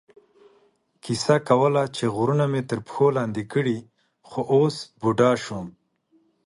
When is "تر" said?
2.69-2.79